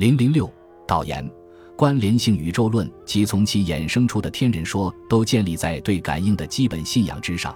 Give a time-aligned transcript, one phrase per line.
[0.00, 0.50] 零零六
[0.88, 1.30] 导言：
[1.76, 7.54] 关联性宇宙论及从其衍生出的天人说，都建立在对感应的基本信仰之上。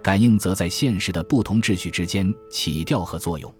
[0.00, 3.54] 感应则在现实的不同秩序之间起调和作用。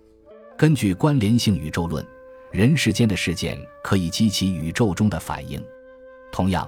[0.56, 2.03] 根据关联性宇宙论，
[2.50, 5.62] 人世间的事件可以激起宇宙中的反应。
[6.33, 6.67] 同样，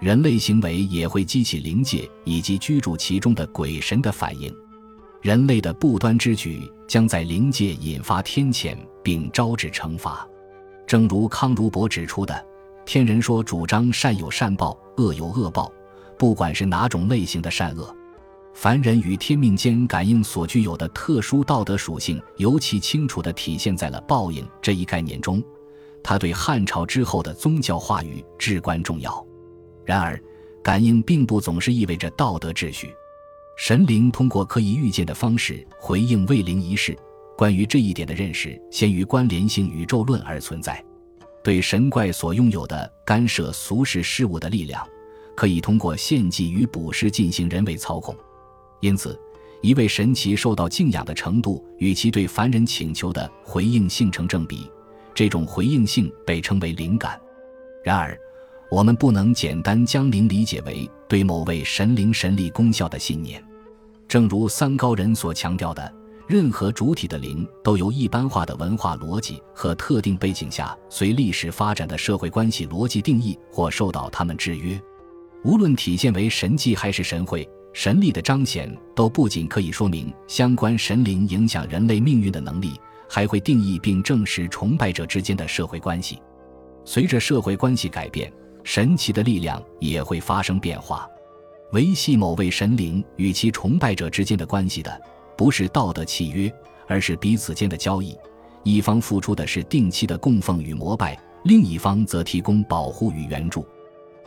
[0.00, 4.50] 人类行为也会激起灵界以及居住其中的鬼神的反应。
[5.20, 10.26] 人类的不端之举将在灵界引发天谴，并招致惩罚。
[10.86, 12.46] 正如康如伯指出的，
[12.84, 15.72] 天人说主张善有善报，恶有恶报，
[16.18, 17.94] 不管是哪种类型的善恶。
[18.54, 25.42] 凡人与天命间感应所具有的特殊道德属性，尤其清楚地体现在了报应这一概念中。
[26.02, 29.26] 它对汉朝之后的宗教话语至关重要。
[29.86, 30.20] 然而，
[30.62, 32.92] 感应并不总是意味着道德秩序。
[33.56, 36.96] 神灵通过可以预见的方式回应卫灵仪式。
[37.42, 40.80] 关于这一点的认识，先于关联性宇宙论而存在。
[41.42, 44.86] 对神怪所拥有的干涉俗世事物的力量，
[45.34, 48.14] 可以通过献祭与捕食进行人为操控。
[48.80, 49.18] 因此，
[49.60, 54.70] 一位神奇受到敬仰的程度与其对凡人请求的回应性成正比，
[55.12, 57.20] 这种回应性被称为灵感。
[57.82, 58.16] 然而，
[58.70, 63.44] 我们不能简单将灵理解为对某位神灵神力功效的信念。
[64.06, 65.92] 正如三高人所强调的，
[66.32, 74.80] 任何主体的灵都由一般化的文化逻辑和特定背景下随历史发展的社会关系逻辑定义或受到他们制约。
[75.44, 77.46] 无论体现为神迹还是神会。
[77.74, 82.80] 神力的彰显都不仅可以说明相关神灵影响人类命运的能力，
[83.10, 86.18] 还会定义并证实崇拜者之间的社会关系。
[86.82, 88.32] 随着社会关系改变，
[88.64, 91.06] 神奇的力量也会发生变化。
[91.72, 94.98] 维系某位神灵与其崇拜者之间的关系的，
[95.36, 96.52] 不是道德契约，
[96.86, 98.16] 而是彼此间的交易。
[98.62, 103.66] 一方付出的是定期的供奉与膜拜，另一方则提供保护与援助。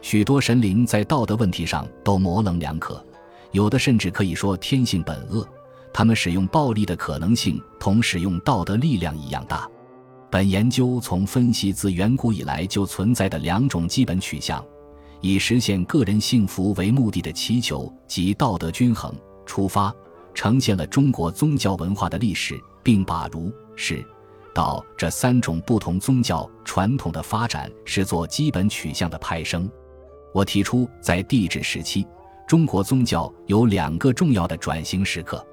[0.02, 3.04] 许多神灵在道德问题上都模棱两可。
[3.52, 5.48] 有的甚至可以说天性本恶，
[5.94, 9.66] 他们使用暴力的可能性同使用道德力量一样大。
[10.30, 14.62] 本研究从分析自远古以来就存在的两种基本取向，
[15.22, 19.16] 以实现个人幸福为目的的祈求及道德均衡
[19.46, 19.96] 出发，
[20.36, 24.06] 呈现了中国宗教文化的历史，并把儒、释、
[24.54, 29.68] 道这三种不同宗教传统的发展视作基本取向的派生。
[30.34, 32.06] 我提出，在帝制时期。
[32.48, 35.44] 中国宗教有两个重要的转型时刻。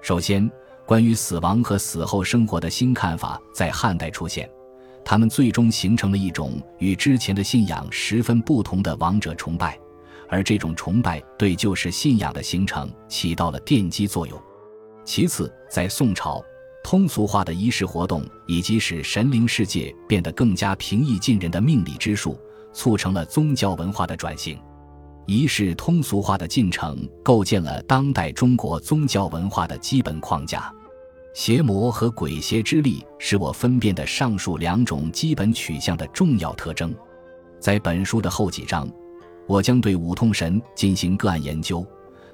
[0.00, 0.50] 首先，
[0.86, 4.48] 关于死亡和死后生活的新看法在汉代出现，
[5.04, 9.78] 他们最终形成了一种与之前的信仰十分不同的王者崇拜，
[10.30, 14.40] 而这种崇拜对旧时信仰的形成起到了奠基作用。
[15.04, 16.42] 其次，在宋朝，
[16.84, 22.38] 通俗化的仪式活动以及使神灵世界变得更加平易近人的命理之术，
[22.72, 24.58] 促成了宗教文化的转型。
[25.26, 30.72] 仪式通俗化的进程构建了当代中国宗教文化的基本框架。
[31.34, 36.92] 邪魔和鬼邪之力是我分辨的上述两种基本取向的重要特征。
[37.60, 38.90] 在本书的后几章，
[39.50, 41.84] 我将对五通神进行个案研究。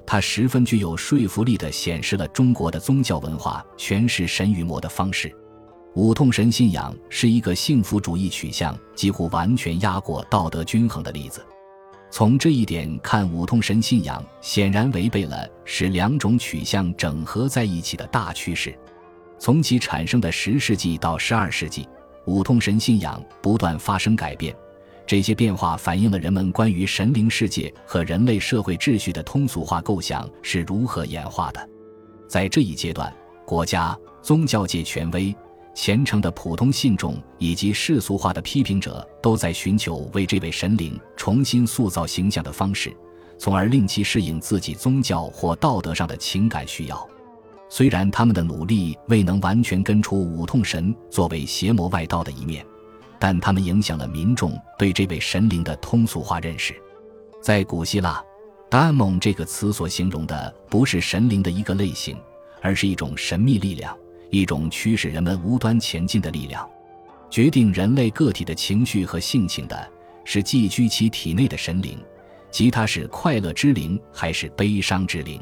[0.05, 5.35] 它十分具有说服力地显示了中国的宗教文化诠释神与魔的方式。
[5.95, 11.43] 五通神信仰是一个幸福主义取向几乎完全压过道德均衡的例子。
[12.11, 18.77] 从这一点看，五通神信仰显然违背了使两种取向整合在一起的大趋势。
[19.39, 21.89] 从其产生的十世纪到十二世纪，
[22.27, 24.55] 五通神信仰不断发生改变。
[25.07, 31.69] 这些变化反映了人们关于神灵世界和人类社会秩序的通俗化构想是如何演化的。
[32.27, 33.11] 在这一阶段，
[33.45, 35.33] 国家、宗教界权威。
[35.73, 42.91] 虔诚的普通信众以及世俗化的批评者都在寻求为这位神灵重新塑造形象的方式，
[43.37, 47.07] 从而令其适应自己宗教或道德上的情感需要。
[47.69, 52.65] 虽然他们的努力未能完全根除五痛神作为邪魔外道的一面，
[53.19, 56.75] 但他们影响了民众对这位神灵的通俗化认识。
[57.41, 58.23] 在古希腊
[58.69, 62.17] 达蒙这个词所形容的不是神灵的一个类型，
[62.61, 63.95] 而是一种神秘力量。
[64.29, 66.69] 一种驱使人们无端前进的力量，
[67.29, 69.89] 决定人类个体的情绪和性情的
[70.25, 71.97] 是寄居其体内的神灵，
[72.51, 75.39] 即它是快乐之灵还是悲伤之灵。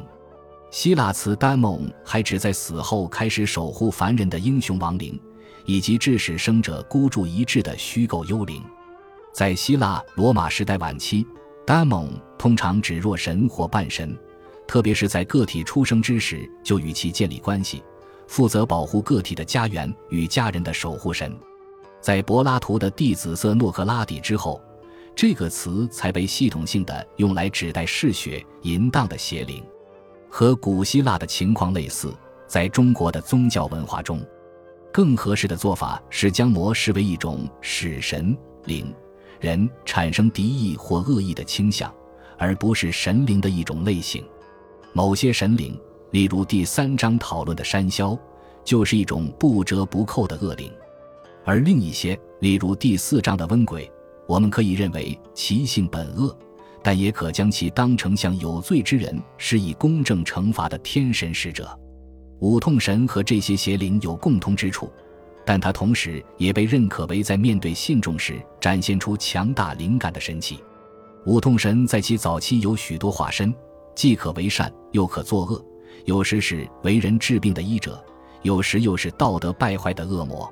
[0.69, 5.19] 希腊词丹蒙还指在死后开始守护凡人的英雄亡灵，
[5.65, 8.63] 以及致使生者孤注一掷的虚构幽灵。
[9.33, 11.25] 在希腊罗马时代晚期
[11.65, 14.17] ，“daemon” 通常指若神或半神，
[14.65, 17.83] 特别是在个体出生之时就与其建立关系。
[18.27, 21.37] 负责保护个体的家园与家人的守护神，
[22.01, 24.59] 在柏拉图的弟子色诺克拉底之后，
[25.15, 29.63] 这个词才被系统性的用来指代嗜血淫荡的邪灵。
[30.27, 32.11] 和古希腊的情况类似，
[32.47, 34.25] 在中国的宗教文化中，
[34.95, 38.33] 更合适的做法是将魔视为一种使神
[38.63, 38.95] 灵
[39.41, 41.93] 人产生敌意或恶意的倾向，
[42.37, 44.23] 而不是神灵的一种类型。
[44.93, 45.77] 某些神灵，
[46.11, 48.17] 例如第三章讨论的山魈，
[48.63, 50.69] 就是一种不折不扣的恶灵；
[51.43, 53.91] 而另一些，例如第四章的瘟鬼，
[54.25, 56.33] 我们可以认为其性本恶。
[56.81, 61.77] 但也可将其当成向有罪之人施以公正惩罚的天神使者。
[62.39, 64.91] 五痛神和这些邪灵有共通之处，
[65.45, 70.59] 但他同时也被认可为在面对信众时展现出强大灵感的神器。
[71.25, 73.53] 五痛神在其早期有许多化身，
[73.95, 75.59] 既可为善，又可作恶；
[76.03, 78.03] 有时是为人治病的医者，
[78.41, 80.51] 有时又是道德败坏的恶魔。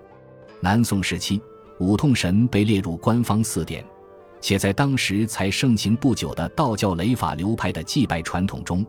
[0.62, 1.42] 南宋时期，
[1.80, 3.86] 五痛神被列入官方四典。
[4.40, 8.86] 且在当时才盛行不久的道教雷法流派的祭拜传统中，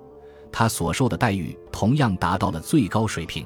[0.56, 3.44] 他所受的待遇同样达到了最高水平。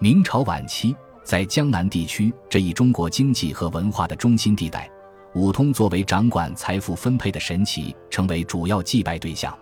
[0.00, 0.92] 明朝晚期，
[1.22, 4.90] 在江南地区这一中国经济和文化的中心地带，
[5.36, 9.56] 五通作为掌管财富分配的神祇，成为主要祭拜对象。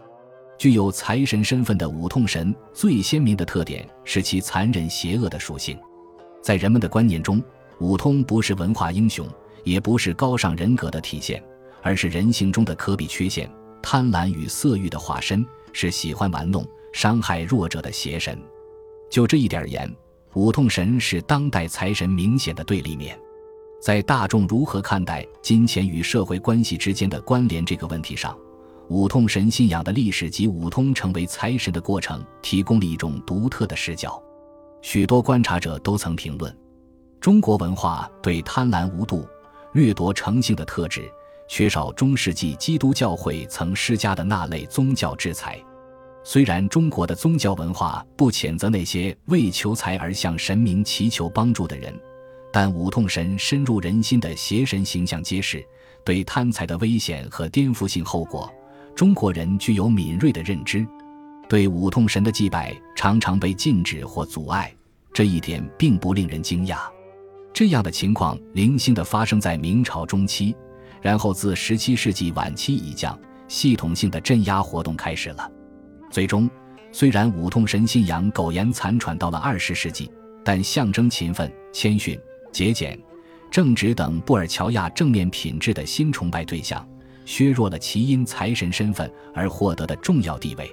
[0.56, 5.78] 具有财神身份的五通神，最鲜明的特点是其残忍邪恶的属性。
[6.40, 7.42] 在人们的观念中，
[7.78, 9.28] 五通不是文化英雄，
[9.64, 11.42] 也不是高尚人格的体现。
[11.82, 13.50] 而是人性中的可比缺陷，
[13.82, 18.38] 贪婪与色欲的化身，是喜欢玩弄、伤害弱者的邪神。
[19.08, 19.90] 就这一点而言，
[20.34, 23.19] 五痛神是当代财神明显的对立面。
[23.81, 28.37] 在大众如何看待金钱与社会关系之间的关联这个问题上，
[28.88, 34.23] 五痛神信仰的历史及五通成为财神的过程，提供了一种独特的视角。
[34.82, 36.55] 许多观察者都曾评论，
[37.20, 39.26] 中国文化对贪婪无度、
[39.73, 41.11] 掠夺成性的特质。
[41.50, 45.61] 缺少中世纪基督教会曾施加的那类宗教制裁。
[46.23, 51.93] 虽然中国的宗教文化不谴责那些为求财而向神明祈求帮助的人，
[52.52, 55.67] 但五痛神深入人心的邪神形象揭示
[56.05, 58.49] 对贪财的危险和颠覆性后果。
[58.94, 60.87] 中国人具有敏锐的认知，
[61.49, 64.73] 对五痛神的祭拜常常被禁止或阻碍，
[65.12, 66.79] 这一点并不令人惊讶。
[67.52, 70.55] 这样的情况零星的发生在明朝中期。
[71.00, 73.19] 然后自十七世纪晚期以降，
[73.49, 75.50] 系统性的镇压活动开始了。
[76.11, 76.49] 最终，
[76.93, 80.11] 虽然五痛神信仰苟延残喘到了二十世纪，
[80.44, 82.19] 但象征勤奋、谦逊、
[82.52, 82.99] 节俭、
[83.50, 86.87] 正直等布尔乔亚正面品质的新崇拜对象，
[87.25, 90.70] 削弱了其因财神身份而获得的重要地位。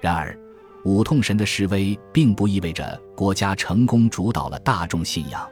[0.00, 0.38] 然而，
[0.84, 5.48] 五痛神的示威并不意味着国家成功主导了大众信仰。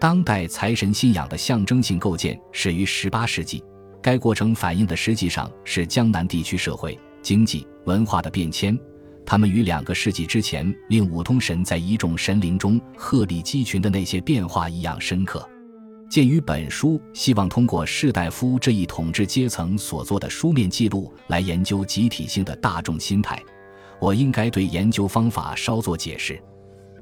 [0.00, 3.62] 当代财神信仰的象征性构建始于18世纪，
[4.00, 8.78] 该过程反映的实际上是江南地区社会、经济、文化的变迁。
[9.26, 15.46] 他们与两个世纪之前令五通神在一众神灵中鹤立鸡群的那些变化一样深刻。
[16.08, 23.38] 鉴于本书希望通过士大夫这一统治阶层所做的书面记录来研究集体性的大众心态，
[24.00, 26.42] 我应该对研究方法稍作解释。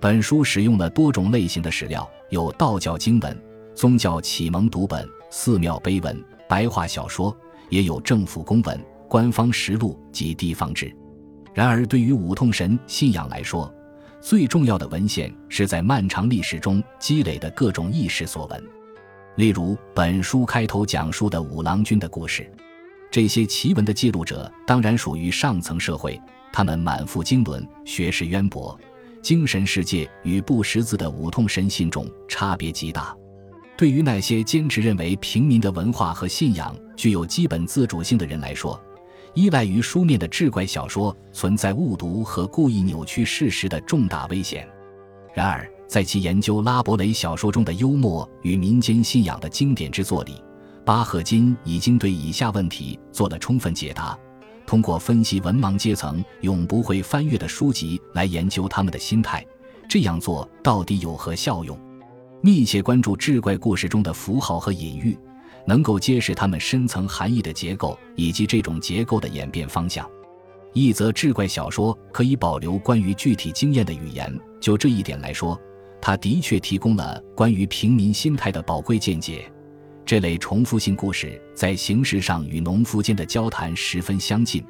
[0.01, 3.43] 本书使用了多种类型的史料，有道教经文、
[3.75, 7.37] 宗教启蒙读本、寺庙碑文、白话小说，
[7.69, 10.95] 也有政府公文、官方实录及地方志。
[11.53, 13.73] 然而，对于五通神信仰来说，
[14.21, 18.65] 最重要的文献是在漫长历史中积累的各种异史所闻，
[19.35, 22.49] 例如本书开头讲述的五郎君的故事。
[23.11, 26.21] 这些奇闻的记录者当然属于上层社会，
[26.53, 28.79] 他们满腹经纶，学识渊博。
[29.29, 33.15] 精神世界与不识字的五痛神信中差别极大。
[33.77, 38.83] 对于那些坚持认为平民的文化和信仰具有基本自主性的人来说，
[39.35, 44.67] 依赖于书面的志怪小说存在误读和故意扭曲事实的重大危险。
[45.35, 50.43] 然而，在其研究拉伯雷小说中的幽默与民间信仰的经典之作里，
[50.87, 54.19] 巴赫金已经对以下问题做了充分解答。
[54.69, 59.43] 通过分析文盲阶层永不会翻阅的书籍来研究他们的心态，
[59.89, 61.81] 这样做到底有何效用？
[62.43, 65.17] 密切关注志怪故事中的符号和隐喻，
[65.67, 70.07] 能够揭示他们深层含义的结构以及这种结构的演变方向。
[70.75, 75.59] 一则志怪小说可以保留关于具体经验的语言，就这一点来说，
[75.99, 79.51] 它的确提供了关于平民心态的宝贵见解。
[80.09, 84.65] 这类重复性故事在形式上与农夫间的交谈十分相近，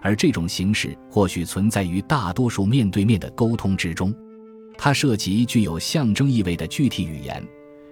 [0.00, 4.14] 而这种形式或许存在于大多数面对面的沟通之中。
[4.78, 7.44] 它涉及具有象征意味的具体语言，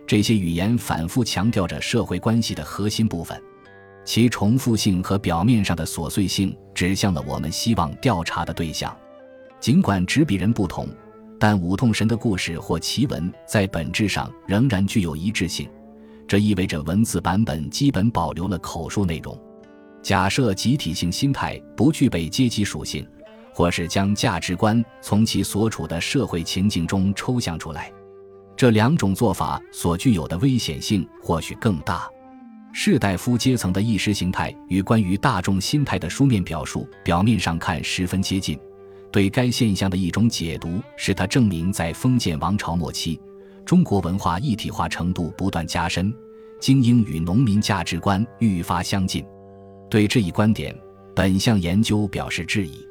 [0.06, 3.42] 这些语言反复强调着社会关系的核心部分，
[4.04, 8.96] 其重复性和表面上的琐碎性指向了我们希望调查的对象。
[9.58, 10.88] 尽管执笔人不同，
[11.40, 15.68] 但五痛神的故事或奇闻在本质上仍然具有一致性。
[16.26, 19.38] 这意味着文字版本基本保留了口述内容。
[20.02, 23.06] 假设集体性心态不具备阶级属性，
[23.54, 27.90] 或是将价值观从其所处的社会情境中抽象出来。
[28.56, 32.08] 这两种做法所具有的危险性或许更大。
[32.72, 38.58] 士大夫阶层的意识形态与关于大众心态的书面表述，表面上看十分接近。
[39.12, 43.20] 对该现象的一种解读是，它证明在封建王朝末期，
[43.64, 46.14] 中国文化一体化程度不断加深，
[46.60, 49.24] 精英与农民价值观愈发相近。
[49.88, 50.76] 对这一观点，
[51.14, 52.86] 本项研究表示质疑。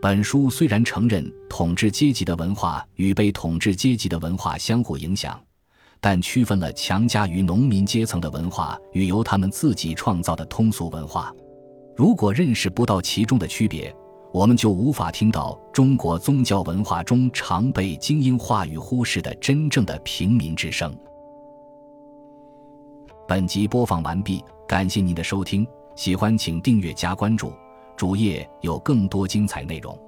[0.00, 5.40] 本书虽然承认统治阶级的文化与被统治阶级的文化相互影响，
[6.00, 11.32] 但区分了强加于农民阶层的文化与由他们自己创造的通俗文化。
[11.96, 13.92] 如果认识不到其中的区别，
[14.32, 20.94] 我们就无法听到中国宗教文化中常被精英话语忽视的真正的平民之声。
[23.26, 25.66] 本集播放完毕，感谢您的收听，
[25.96, 27.52] 喜欢请订阅加关注。
[27.96, 29.98] 主页有更多精彩内容。